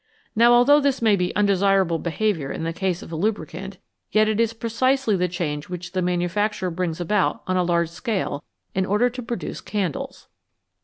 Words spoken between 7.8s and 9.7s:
scale in order to pro duce